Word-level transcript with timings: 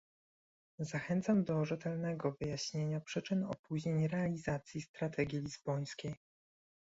Zachęcam 0.79 1.43
do 1.43 1.65
rzetelnego 1.65 2.31
wyjaśnienia 2.41 2.99
przyczyn 3.01 3.43
opóźnień 3.43 4.07
realizacji 4.07 4.81
strategii 4.81 5.39
lizbońskiej 5.41 6.15